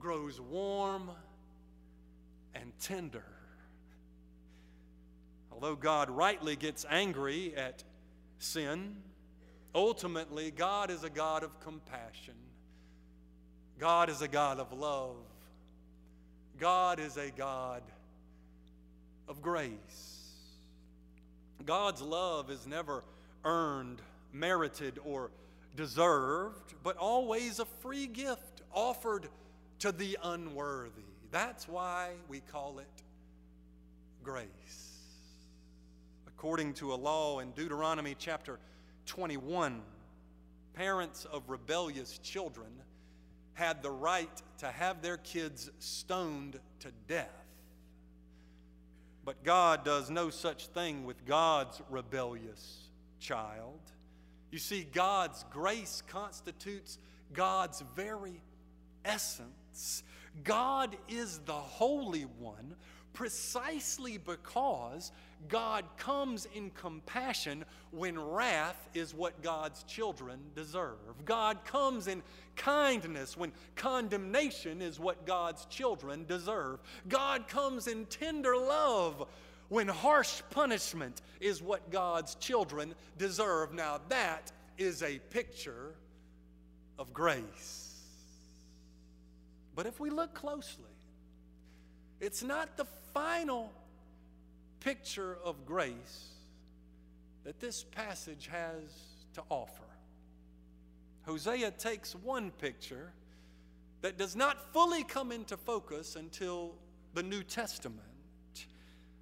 grows 0.00 0.40
warm 0.40 1.10
and 2.54 2.72
tender. 2.80 3.24
Although 5.52 5.76
God 5.76 6.10
rightly 6.10 6.56
gets 6.56 6.84
angry 6.90 7.54
at 7.56 7.84
sin, 8.38 8.96
Ultimately, 9.76 10.50
God 10.50 10.90
is 10.90 11.04
a 11.04 11.10
God 11.10 11.42
of 11.42 11.60
compassion. 11.60 12.32
God 13.78 14.08
is 14.08 14.22
a 14.22 14.28
God 14.28 14.58
of 14.58 14.72
love. 14.72 15.16
God 16.58 16.98
is 16.98 17.16
a 17.16 17.30
God 17.30 17.82
of 19.28 19.42
grace. 19.42 20.16
God's 21.64 22.00
love 22.00 22.50
is 22.50 22.66
never 22.66 23.04
earned, 23.44 24.00
merited, 24.32 24.98
or 25.04 25.30
deserved, 25.74 26.74
but 26.82 26.96
always 26.96 27.58
a 27.58 27.64
free 27.64 28.06
gift 28.06 28.62
offered 28.72 29.28
to 29.80 29.92
the 29.92 30.16
unworthy. 30.22 31.02
That's 31.30 31.68
why 31.68 32.10
we 32.28 32.40
call 32.40 32.78
it 32.78 33.02
grace. 34.22 34.46
According 36.26 36.74
to 36.74 36.92
a 36.92 36.96
law 36.96 37.40
in 37.40 37.50
Deuteronomy 37.52 38.14
chapter 38.18 38.58
21, 39.06 39.82
parents 40.74 41.26
of 41.26 41.48
rebellious 41.48 42.18
children 42.18 42.68
had 43.56 43.82
the 43.82 43.90
right 43.90 44.30
to 44.58 44.66
have 44.66 45.02
their 45.02 45.16
kids 45.16 45.70
stoned 45.78 46.60
to 46.80 46.88
death. 47.08 47.28
But 49.24 49.42
God 49.42 49.84
does 49.84 50.08
no 50.08 50.30
such 50.30 50.68
thing 50.68 51.04
with 51.04 51.26
God's 51.26 51.82
rebellious 51.90 52.90
child. 53.18 53.80
You 54.52 54.58
see, 54.58 54.86
God's 54.92 55.44
grace 55.50 56.02
constitutes 56.06 56.98
God's 57.32 57.82
very 57.96 58.40
essence. 59.04 60.02
God 60.44 60.96
is 61.08 61.40
the 61.46 61.52
Holy 61.52 62.26
One 62.38 62.76
precisely 63.14 64.18
because 64.18 65.10
God 65.48 65.84
comes 65.96 66.46
in 66.54 66.70
compassion 66.70 67.64
when 67.90 68.18
wrath 68.18 68.88
is 68.94 69.14
what 69.14 69.42
God's 69.42 69.82
children 69.84 70.40
deserve. 70.54 71.24
God 71.24 71.64
comes 71.64 72.08
in 72.08 72.22
kindness 72.56 73.36
when 73.36 73.52
condemnation 73.76 74.82
is 74.82 74.98
what 74.98 75.26
God's 75.26 75.64
children 75.66 76.24
deserve. 76.26 76.80
God 77.08 77.48
comes 77.48 77.86
in 77.86 78.06
tender 78.06 78.56
love 78.56 79.28
when 79.68 79.88
harsh 79.88 80.42
punishment 80.50 81.22
is 81.40 81.62
what 81.62 81.90
God's 81.90 82.34
children 82.36 82.94
deserve. 83.18 83.72
Now, 83.72 84.00
that 84.08 84.52
is 84.78 85.02
a 85.02 85.18
picture 85.30 85.94
of 86.98 87.12
grace. 87.12 87.94
But 89.74 89.86
if 89.86 90.00
we 90.00 90.10
look 90.10 90.34
closely, 90.34 90.84
it's 92.20 92.42
not 92.42 92.76
the 92.76 92.86
final 93.12 93.72
picture 94.80 95.38
of 95.44 95.64
grace 95.66 96.28
that 97.44 97.60
this 97.60 97.84
passage 97.84 98.48
has 98.50 98.82
to 99.34 99.42
offer. 99.48 99.84
Hosea 101.26 101.70
takes 101.72 102.14
one 102.14 102.50
picture 102.52 103.12
that 104.02 104.16
does 104.16 104.36
not 104.36 104.72
fully 104.72 105.02
come 105.02 105.32
into 105.32 105.56
focus 105.56 106.16
until 106.16 106.74
the 107.14 107.22
New 107.22 107.42
Testament. 107.42 108.00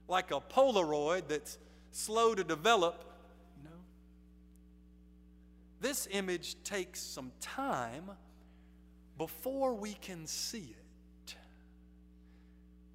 Like 0.09 0.31
a 0.31 0.41
Polaroid 0.41 1.29
that's 1.29 1.59
slow 1.93 2.35
to 2.35 2.45
develop, 2.45 3.05
know. 3.65 3.71
This 5.81 6.07
image 6.11 6.57
takes 6.65 7.01
some 7.01 7.33
time 7.41 8.11
before 9.17 9.75
we 9.75 9.95
can 9.95 10.27
see 10.27 10.75
it. 11.29 11.35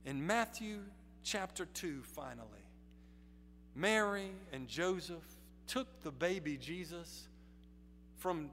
In 0.05 0.25
Matthew 0.25 0.79
chapter 1.29 1.65
2, 1.65 2.01
finally, 2.01 2.65
Mary 3.75 4.31
and 4.51 4.67
Joseph 4.67 5.23
took 5.67 6.01
the 6.01 6.11
baby 6.11 6.57
Jesus 6.57 7.27
from 8.17 8.49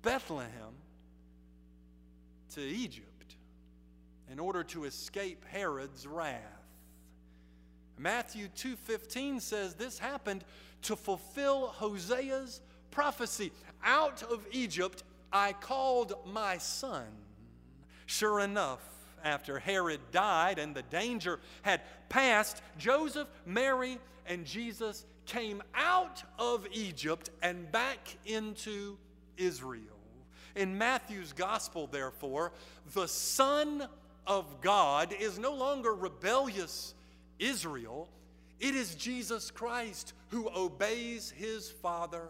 Bethlehem 0.00 0.72
to 2.54 2.62
Egypt 2.62 3.36
in 4.32 4.38
order 4.38 4.64
to 4.64 4.84
escape 4.84 5.44
Herod's 5.50 6.06
wrath. 6.06 6.40
Matthew 7.98 8.48
2:15 8.48 9.38
says 9.38 9.74
this 9.74 9.98
happened 9.98 10.46
to 10.82 10.96
fulfill 10.96 11.68
Hosea's 11.68 12.62
prophecy. 12.90 13.52
Out 13.82 14.22
of 14.22 14.46
Egypt 14.50 15.04
I 15.30 15.52
called 15.52 16.14
my 16.24 16.56
son. 16.56 17.06
Sure 18.06 18.40
enough, 18.40 18.93
after 19.24 19.58
Herod 19.58 20.00
died 20.12 20.58
and 20.58 20.74
the 20.74 20.82
danger 20.82 21.40
had 21.62 21.80
passed, 22.08 22.62
Joseph, 22.78 23.28
Mary, 23.46 23.98
and 24.26 24.44
Jesus 24.44 25.04
came 25.26 25.62
out 25.74 26.22
of 26.38 26.66
Egypt 26.72 27.30
and 27.42 27.70
back 27.72 28.16
into 28.26 28.96
Israel. 29.36 29.80
In 30.54 30.78
Matthew's 30.78 31.32
gospel, 31.32 31.86
therefore, 31.86 32.52
the 32.94 33.08
Son 33.08 33.88
of 34.26 34.60
God 34.60 35.14
is 35.18 35.38
no 35.38 35.52
longer 35.54 35.94
rebellious 35.94 36.94
Israel, 37.38 38.08
it 38.60 38.74
is 38.74 38.94
Jesus 38.94 39.50
Christ 39.50 40.12
who 40.28 40.48
obeys 40.54 41.30
his 41.30 41.70
Father 41.70 42.28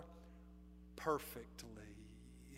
perfectly 0.96 1.74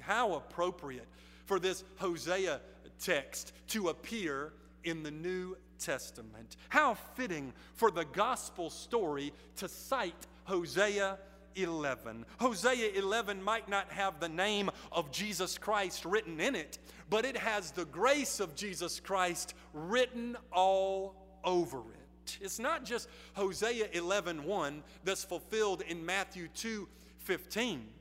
how 0.07 0.35
appropriate 0.35 1.09
for 1.46 1.59
this 1.59 1.85
Hosea 1.96 2.61
text 2.99 3.53
to 3.69 3.89
appear 3.89 4.53
in 4.85 5.03
the 5.03 5.11
New 5.11 5.57
Testament. 5.79 6.57
How 6.69 6.95
fitting 6.95 7.53
for 7.75 7.91
the 7.91 8.05
gospel 8.05 8.71
story 8.71 9.33
to 9.57 9.69
cite 9.69 10.27
Hosea 10.45 11.19
11. 11.57 12.25
Hosea 12.39 12.93
11 12.95 13.43
might 13.43 13.69
not 13.69 13.91
have 13.91 14.21
the 14.21 14.29
name 14.29 14.71
of 14.93 15.11
Jesus 15.11 15.59
Christ 15.59 16.05
written 16.05 16.41
in 16.41 16.55
it, 16.55 16.79
but 17.11 17.25
it 17.25 17.37
has 17.37 17.71
the 17.71 17.87
grace 17.87 18.41
of 18.41 18.55
Jesus 18.55 19.01
Christ 19.01 19.55
written 19.73 20.37
all 20.53 21.17
over 21.45 21.79
it. 21.79 22.39
It's 22.41 22.59
not 22.59 22.85
just 22.85 23.09
Hosea 23.35 23.89
11:1 23.93 24.83
that's 25.05 25.25
fulfilled 25.25 25.83
in 25.83 26.05
Matthew 26.05 26.49
2:15. 26.49 27.93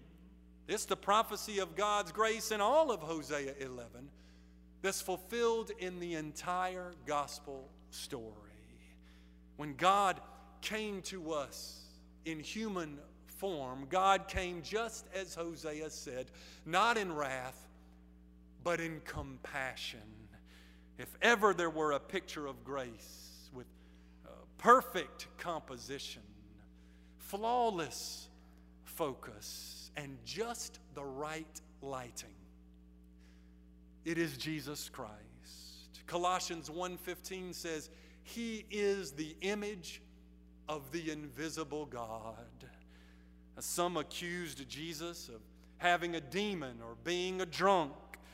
It's 0.67 0.85
the 0.85 0.97
prophecy 0.97 1.59
of 1.59 1.75
God's 1.75 2.11
grace 2.11 2.51
in 2.51 2.59
all 2.59 2.91
of 2.91 3.01
Hosea 3.01 3.55
11 3.59 4.11
that's 4.85 5.01
fulfilled 5.01 5.71
in 5.79 5.99
the 5.99 6.13
entire 6.13 6.93
gospel 7.07 7.67
story. 7.89 8.21
When 9.57 9.73
God 9.73 10.21
came 10.61 11.01
to 11.03 11.31
us 11.31 11.85
in 12.25 12.39
human 12.39 12.99
form, 13.25 13.87
God 13.89 14.27
came 14.27 14.61
just 14.61 15.07
as 15.15 15.33
Hosea 15.33 15.89
said, 15.89 16.27
not 16.67 16.99
in 16.99 17.11
wrath, 17.15 17.67
but 18.63 18.79
in 18.79 19.01
compassion. 19.05 19.99
If 20.99 21.17
ever 21.19 21.55
there 21.55 21.71
were 21.71 21.93
a 21.93 21.99
picture 21.99 22.45
of 22.45 22.63
grace 22.63 23.49
with 23.55 23.65
uh, 24.23 24.29
perfect 24.59 25.25
composition, 25.39 26.21
flawless 27.17 28.27
focus, 28.83 29.89
and 29.97 30.19
just 30.25 30.77
the 30.93 31.03
right 31.03 31.59
lighting. 31.81 32.34
It 34.05 34.19
is 34.19 34.37
Jesus 34.37 34.87
Christ. 34.87 36.05
Colossians 36.05 36.69
1:15 36.69 37.53
says, 37.53 37.89
"He 38.23 38.65
is 38.69 39.13
the 39.13 39.35
image 39.41 40.01
of 40.69 40.91
the 40.91 41.09
invisible 41.09 41.87
God." 41.87 42.69
Some 43.59 43.97
accused 43.97 44.67
Jesus 44.69 45.27
of 45.29 45.41
having 45.77 46.15
a 46.15 46.21
demon 46.21 46.81
or 46.81 46.95
being 46.95 47.41
a 47.41 47.45
drunk. 47.45 47.93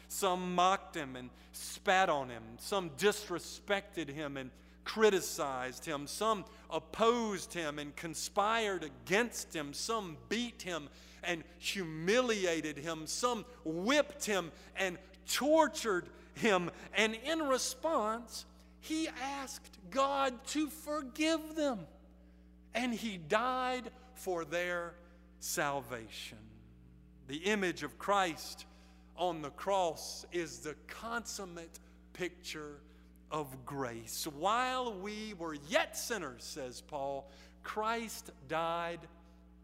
Some 0.10 0.56
mocked 0.56 0.96
him 0.96 1.16
and 1.16 1.30
spat 1.54 2.10
on 2.10 2.30
him. 2.30 2.58
Some 2.60 2.90
disrespected 2.92 4.10
him 4.10 4.36
and 4.36 4.52
criticized 4.84 5.86
him. 5.86 6.06
Some 6.06 6.44
opposed 6.70 7.54
him 7.54 7.80
and 7.80 7.96
conspired 7.96 8.84
against 8.84 9.56
him. 9.56 9.74
Some 9.74 10.18
beat 10.28 10.64
him 10.64 10.90
and 11.24 11.44
humiliated 11.60 12.78
him. 12.78 13.08
Some 13.08 13.46
whipped 13.64 14.26
him 14.26 14.52
and 14.76 14.98
tortured 15.30 16.06
him. 16.36 16.72
And 16.96 17.16
in 17.26 17.40
response, 17.40 18.46
he 18.80 19.08
asked 19.22 19.78
God 19.90 20.34
to 20.48 20.68
forgive 20.68 21.56
them. 21.56 21.80
And 22.74 22.94
he 22.94 23.18
died 23.18 23.92
for 24.16 24.46
their 24.46 24.94
salvation. 25.40 26.38
The 27.28 27.38
image 27.38 27.84
of 27.84 27.98
Christ 27.98 28.66
on 29.16 29.42
the 29.42 29.50
cross 29.52 30.26
is 30.32 30.60
the 30.60 30.76
consummate 30.88 31.80
picture 32.14 32.80
of 33.32 33.66
grace. 33.66 34.28
While 34.38 34.94
we 34.94 35.34
were 35.38 35.56
yet 35.70 35.98
sinners, 35.98 36.44
says 36.44 36.82
Paul, 36.82 37.30
Christ 37.64 38.32
died 38.48 39.00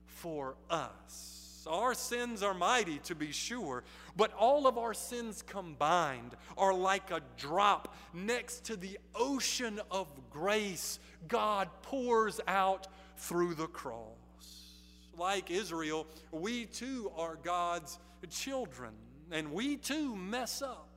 for 0.05 0.55
us. 0.69 1.36
Our 1.67 1.93
sins 1.93 2.41
are 2.43 2.53
mighty, 2.53 2.99
to 2.99 3.15
be 3.15 3.31
sure, 3.31 3.83
but 4.15 4.33
all 4.33 4.67
of 4.67 4.77
our 4.77 4.93
sins 4.93 5.41
combined 5.41 6.35
are 6.57 6.73
like 6.73 7.11
a 7.11 7.21
drop 7.37 7.95
next 8.13 8.65
to 8.65 8.75
the 8.75 8.97
ocean 9.13 9.79
of 9.91 10.07
grace 10.29 10.99
God 11.27 11.69
pours 11.81 12.39
out 12.47 12.87
through 13.17 13.55
the 13.55 13.67
cross. 13.67 14.13
Like 15.17 15.51
Israel, 15.51 16.07
we 16.31 16.65
too 16.65 17.11
are 17.17 17.35
God's 17.35 17.99
children, 18.29 18.93
and 19.31 19.51
we 19.51 19.77
too 19.77 20.15
mess 20.15 20.61
up. 20.61 20.87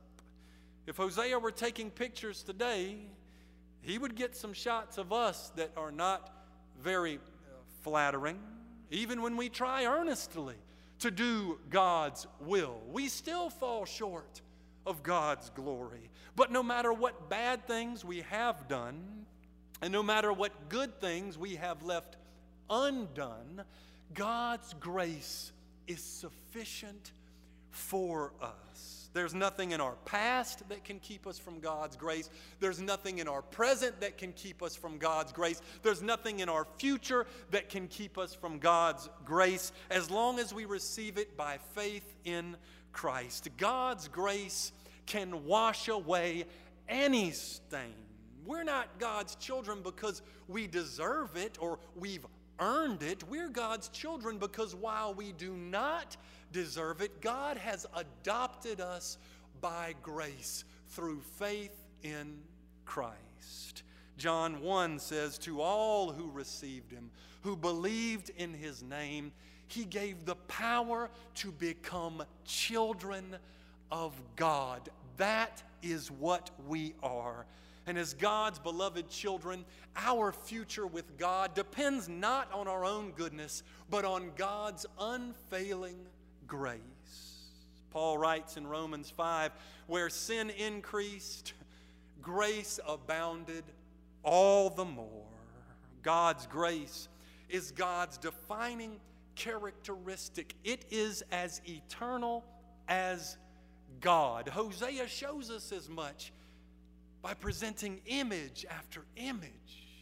If 0.87 0.97
Hosea 0.97 1.37
were 1.39 1.51
taking 1.51 1.89
pictures 1.91 2.43
today, 2.43 2.97
he 3.81 3.97
would 3.97 4.15
get 4.15 4.35
some 4.35 4.53
shots 4.53 4.97
of 4.97 5.11
us 5.11 5.51
that 5.55 5.71
are 5.75 5.91
not 5.91 6.33
very 6.81 7.15
uh, 7.15 7.19
flattering 7.81 8.39
even 8.91 9.21
when 9.21 9.37
we 9.37 9.49
try 9.49 9.85
earnestly 9.85 10.55
to 10.99 11.09
do 11.09 11.57
God's 11.69 12.27
will. 12.41 12.77
We 12.91 13.07
still 13.07 13.49
fall 13.49 13.85
short 13.85 14.41
of 14.85 15.01
God's 15.01 15.49
glory. 15.51 16.09
But 16.35 16.51
no 16.51 16.61
matter 16.61 16.93
what 16.93 17.29
bad 17.29 17.65
things 17.65 18.05
we 18.05 18.21
have 18.29 18.67
done, 18.67 19.25
and 19.81 19.91
no 19.91 20.03
matter 20.03 20.31
what 20.31 20.69
good 20.69 20.99
things 21.01 21.37
we 21.37 21.55
have 21.55 21.81
left 21.83 22.17
undone, 22.69 23.63
God's 24.13 24.73
grace 24.79 25.51
is 25.87 26.01
sufficient 26.03 27.11
for 27.71 28.33
us. 28.41 29.00
There's 29.13 29.33
nothing 29.33 29.71
in 29.71 29.81
our 29.81 29.95
past 30.05 30.67
that 30.69 30.83
can 30.83 30.99
keep 30.99 31.27
us 31.27 31.37
from 31.37 31.59
God's 31.59 31.95
grace. 31.95 32.29
There's 32.59 32.81
nothing 32.81 33.19
in 33.19 33.27
our 33.27 33.41
present 33.41 33.99
that 33.99 34.17
can 34.17 34.31
keep 34.33 34.63
us 34.63 34.75
from 34.75 34.97
God's 34.97 35.31
grace. 35.33 35.61
There's 35.83 36.01
nothing 36.01 36.39
in 36.39 36.47
our 36.49 36.65
future 36.77 37.25
that 37.51 37.69
can 37.69 37.87
keep 37.87 38.17
us 38.17 38.33
from 38.33 38.59
God's 38.59 39.09
grace 39.25 39.73
as 39.89 40.09
long 40.09 40.39
as 40.39 40.53
we 40.53 40.65
receive 40.65 41.17
it 41.17 41.35
by 41.35 41.57
faith 41.75 42.15
in 42.23 42.55
Christ. 42.93 43.49
God's 43.57 44.07
grace 44.07 44.71
can 45.05 45.45
wash 45.45 45.89
away 45.89 46.45
any 46.87 47.31
stain. 47.31 47.93
We're 48.45 48.63
not 48.63 48.97
God's 48.97 49.35
children 49.35 49.79
because 49.83 50.21
we 50.47 50.67
deserve 50.67 51.35
it 51.35 51.57
or 51.59 51.79
we've 51.95 52.25
earned 52.59 53.03
it. 53.03 53.23
We're 53.27 53.49
God's 53.49 53.89
children 53.89 54.37
because 54.37 54.75
while 54.75 55.13
we 55.13 55.31
do 55.33 55.53
not 55.53 56.15
deserve 56.51 57.01
it, 57.01 57.21
God 57.21 57.57
has 57.57 57.85
adopted 57.95 58.81
us 58.81 59.17
by 59.59 59.95
grace 60.01 60.63
through 60.89 61.21
faith 61.21 61.83
in 62.03 62.39
Christ. 62.85 63.83
John 64.17 64.61
1 64.61 64.99
says, 64.99 65.37
To 65.39 65.61
all 65.61 66.11
who 66.11 66.29
received 66.29 66.91
him, 66.91 67.09
who 67.41 67.55
believed 67.55 68.31
in 68.37 68.53
his 68.53 68.83
name, 68.83 69.31
he 69.67 69.85
gave 69.85 70.25
the 70.25 70.35
power 70.35 71.09
to 71.35 71.51
become 71.51 72.23
children 72.45 73.37
of 73.91 74.19
God. 74.35 74.89
That 75.17 75.63
is 75.81 76.11
what 76.11 76.51
we 76.67 76.93
are. 77.01 77.45
And 77.87 77.97
as 77.97 78.13
God's 78.13 78.59
beloved 78.59 79.09
children, 79.09 79.65
our 79.95 80.31
future 80.31 80.85
with 80.85 81.17
God 81.17 81.55
depends 81.55 82.07
not 82.07 82.51
on 82.53 82.67
our 82.67 82.85
own 82.85 83.11
goodness, 83.11 83.63
but 83.89 84.05
on 84.05 84.31
God's 84.35 84.85
unfailing 84.99 85.97
grace. 86.51 86.81
Paul 87.91 88.17
writes 88.17 88.57
in 88.57 88.67
Romans 88.67 89.09
5 89.09 89.53
where 89.87 90.09
sin 90.09 90.49
increased, 90.49 91.53
grace 92.21 92.77
abounded 92.85 93.63
all 94.21 94.69
the 94.69 94.83
more. 94.83 95.23
God's 96.03 96.47
grace 96.47 97.07
is 97.47 97.71
God's 97.71 98.17
defining 98.17 98.99
characteristic, 99.35 100.53
it 100.65 100.83
is 100.91 101.23
as 101.31 101.61
eternal 101.65 102.43
as 102.89 103.37
God. 104.01 104.49
Hosea 104.49 105.07
shows 105.07 105.49
us 105.49 105.71
as 105.71 105.87
much 105.87 106.33
by 107.21 107.33
presenting 107.33 108.01
image 108.07 108.65
after 108.69 109.05
image 109.15 110.01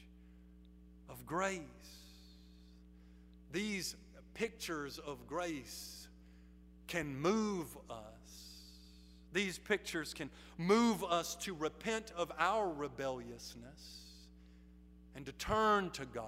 of 1.09 1.27
grace. 1.27 1.61
These 3.51 3.95
pictures 4.33 4.97
of 4.97 5.27
grace 5.27 5.99
can 6.89 7.15
move 7.21 7.77
us. 7.89 7.95
These 9.31 9.59
pictures 9.59 10.13
can 10.13 10.29
move 10.57 11.03
us 11.03 11.35
to 11.35 11.53
repent 11.53 12.11
of 12.17 12.31
our 12.39 12.67
rebelliousness 12.67 14.01
and 15.15 15.25
to 15.25 15.31
turn 15.33 15.91
to 15.91 16.05
God. 16.05 16.25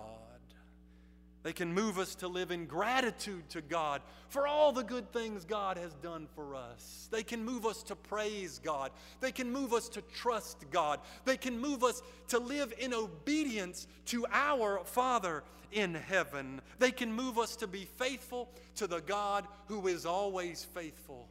They 1.43 1.53
can 1.53 1.73
move 1.73 1.97
us 1.97 2.13
to 2.15 2.27
live 2.27 2.51
in 2.51 2.65
gratitude 2.65 3.49
to 3.49 3.61
God 3.61 4.01
for 4.29 4.45
all 4.47 4.71
the 4.71 4.83
good 4.83 5.11
things 5.11 5.43
God 5.43 5.77
has 5.77 5.93
done 5.95 6.27
for 6.35 6.55
us. 6.55 7.09
They 7.11 7.23
can 7.23 7.43
move 7.43 7.65
us 7.65 7.81
to 7.83 7.95
praise 7.95 8.59
God. 8.63 8.91
They 9.21 9.31
can 9.31 9.51
move 9.51 9.73
us 9.73 9.89
to 9.89 10.01
trust 10.01 10.65
God. 10.69 10.99
They 11.25 11.37
can 11.37 11.59
move 11.59 11.83
us 11.83 12.03
to 12.27 12.37
live 12.37 12.73
in 12.77 12.93
obedience 12.93 13.87
to 14.07 14.25
our 14.31 14.83
Father 14.85 15.43
in 15.71 15.95
heaven. 15.95 16.61
They 16.77 16.91
can 16.91 17.11
move 17.11 17.39
us 17.39 17.55
to 17.57 17.67
be 17.67 17.85
faithful 17.85 18.49
to 18.75 18.85
the 18.85 19.01
God 19.01 19.47
who 19.67 19.87
is 19.87 20.05
always 20.05 20.63
faithful 20.63 21.27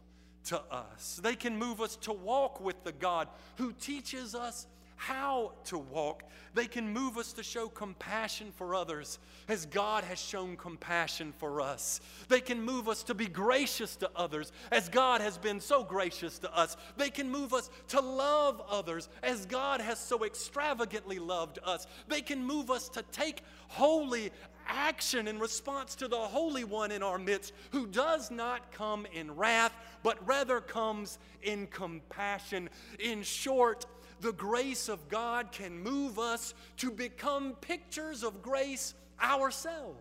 to 0.47 0.61
us. 0.73 1.21
They 1.23 1.37
can 1.37 1.57
move 1.57 1.81
us 1.81 1.97
to 1.97 2.13
walk 2.13 2.61
with 2.61 2.83
the 2.83 2.93
God 2.93 3.29
who 3.57 3.73
teaches 3.73 4.35
us 4.35 4.67
how 5.01 5.53
to 5.65 5.79
walk. 5.79 6.25
They 6.53 6.67
can 6.67 6.93
move 6.93 7.17
us 7.17 7.33
to 7.33 7.43
show 7.43 7.69
compassion 7.69 8.53
for 8.55 8.75
others 8.75 9.19
as 9.49 9.65
God 9.65 10.05
has 10.05 10.21
shown 10.21 10.59
compassion 10.59 11.33
for 11.39 11.63
us. 11.63 12.03
They 12.29 12.43
can 12.43 12.61
move 12.61 12.87
us 12.87 13.03
to 13.05 13.15
be 13.15 13.27
gracious 13.27 13.97
to 13.97 14.11
others 14.15 14.53
as 14.71 14.91
God 14.91 15.23
has 15.23 15.39
been 15.39 15.59
so 15.59 15.83
gracious 15.83 16.39
to 16.41 16.55
us. 16.55 16.77
They 16.99 17.09
can 17.09 17.31
move 17.31 17.55
us 17.55 17.71
to 17.89 18.01
love 18.03 18.61
others 18.69 19.09
as 19.23 19.47
God 19.47 19.81
has 19.81 19.99
so 19.99 20.23
extravagantly 20.23 21.19
loved 21.19 21.59
us. 21.65 21.87
They 22.09 22.21
can 22.21 22.45
move 22.45 22.71
us 22.71 22.91
to 22.91 23.03
take 23.11 23.43
holy 23.69 24.31
action 24.67 25.29
in 25.29 25.39
response 25.39 25.95
to 25.95 26.09
the 26.09 26.19
Holy 26.19 26.65
One 26.65 26.93
in 26.93 27.03
our 27.03 27.19
midst 27.19 27.55
who 27.71 27.87
does 27.87 28.31
not 28.31 28.71
come 28.71 29.07
in 29.15 29.35
wrath, 29.35 29.73
but 30.03 30.19
rather 30.29 30.61
comes 30.61 31.19
in 31.43 31.69
compassion. 31.69 32.69
In 32.99 33.23
short, 33.23 33.87
the 34.21 34.33
grace 34.33 34.89
of 34.89 35.09
God 35.09 35.53
can 35.53 35.83
move 35.83 36.19
us 36.19 36.55
to 36.79 36.91
become 36.91 37.55
pictures 37.61 38.23
of 38.23 38.43
grace 38.43 38.95
ourselves. 39.21 39.99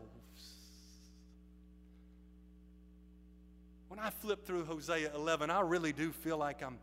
When 3.87 3.99
I 3.99 4.09
flip 4.11 4.45
through 4.45 4.65
Hosea 4.65 5.11
11, 5.15 5.49
I 5.49 5.61
really 5.61 5.93
do 5.93 6.11
feel 6.11 6.37
like 6.37 6.61
I'm 6.61 6.77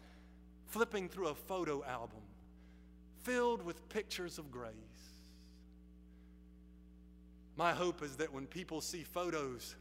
flipping 0.66 1.09
through 1.09 1.29
a 1.29 1.35
photo 1.35 1.85
album 1.85 2.20
filled 3.22 3.62
with 3.62 3.88
pictures 3.88 4.38
of 4.38 4.51
grace. 4.51 4.72
My 7.57 7.72
hope 7.72 8.03
is 8.03 8.16
that 8.16 8.33
when 8.33 8.46
people 8.46 8.81
see 8.81 9.03
photos 9.03 9.75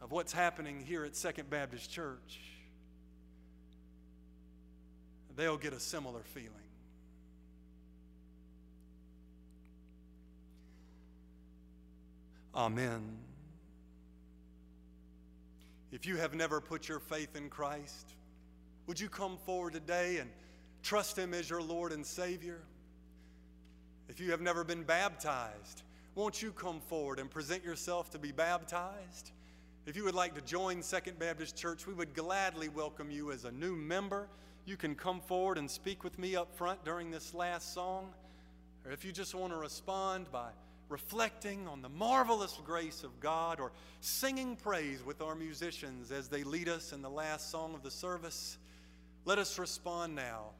of 0.00 0.12
what's 0.12 0.32
happening 0.32 0.80
here 0.80 1.04
at 1.04 1.16
Second 1.16 1.50
Baptist 1.50 1.90
Church, 1.90 2.40
they'll 5.36 5.56
get 5.56 5.72
a 5.72 5.80
similar 5.80 6.22
feeling. 6.22 6.50
Amen. 12.54 13.16
If 15.90 16.06
you 16.06 16.16
have 16.16 16.34
never 16.34 16.60
put 16.60 16.88
your 16.88 16.98
faith 16.98 17.36
in 17.36 17.48
Christ, 17.48 18.14
would 18.86 19.00
you 19.00 19.08
come 19.08 19.38
forward 19.38 19.72
today 19.72 20.18
and 20.18 20.30
trust 20.82 21.16
Him 21.16 21.32
as 21.32 21.48
your 21.48 21.62
Lord 21.62 21.92
and 21.92 22.04
Savior? 22.04 22.60
If 24.08 24.20
you 24.20 24.30
have 24.30 24.40
never 24.40 24.64
been 24.64 24.82
baptized, 24.82 25.82
won't 26.14 26.42
you 26.42 26.52
come 26.52 26.80
forward 26.80 27.18
and 27.18 27.30
present 27.30 27.64
yourself 27.64 28.10
to 28.10 28.18
be 28.18 28.32
baptized? 28.32 29.32
If 29.86 29.96
you 29.96 30.04
would 30.04 30.14
like 30.14 30.34
to 30.34 30.42
join 30.42 30.82
Second 30.82 31.18
Baptist 31.18 31.56
Church, 31.56 31.86
we 31.86 31.94
would 31.94 32.14
gladly 32.14 32.68
welcome 32.68 33.10
you 33.10 33.32
as 33.32 33.44
a 33.44 33.50
new 33.50 33.74
member 33.74 34.28
you 34.64 34.76
can 34.76 34.94
come 34.94 35.20
forward 35.20 35.58
and 35.58 35.70
speak 35.70 36.04
with 36.04 36.18
me 36.18 36.36
up 36.36 36.54
front 36.54 36.84
during 36.84 37.10
this 37.10 37.34
last 37.34 37.74
song. 37.74 38.08
Or 38.84 38.92
if 38.92 39.04
you 39.04 39.12
just 39.12 39.34
want 39.34 39.52
to 39.52 39.58
respond 39.58 40.30
by 40.30 40.50
reflecting 40.88 41.66
on 41.68 41.82
the 41.82 41.88
marvelous 41.88 42.58
grace 42.64 43.02
of 43.02 43.18
God 43.20 43.60
or 43.60 43.72
singing 44.00 44.56
praise 44.56 45.04
with 45.04 45.22
our 45.22 45.34
musicians 45.34 46.12
as 46.12 46.28
they 46.28 46.44
lead 46.44 46.68
us 46.68 46.92
in 46.92 47.02
the 47.02 47.10
last 47.10 47.50
song 47.50 47.74
of 47.74 47.82
the 47.82 47.90
service, 47.90 48.58
let 49.24 49.38
us 49.38 49.58
respond 49.58 50.14
now 50.14 50.50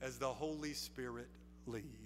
as 0.00 0.18
the 0.18 0.28
Holy 0.28 0.72
Spirit 0.72 1.28
leads. 1.66 1.99